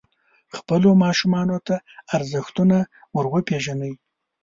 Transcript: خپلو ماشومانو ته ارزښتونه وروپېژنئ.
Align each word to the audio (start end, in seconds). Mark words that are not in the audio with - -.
خپلو 0.57 0.89
ماشومانو 1.03 1.57
ته 1.67 1.75
ارزښتونه 2.15 2.77
وروپېژنئ. 3.17 3.93